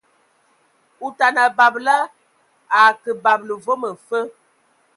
[1.05, 2.09] Otana, babela a
[2.77, 4.19] a akǝ babǝla vom mfǝ.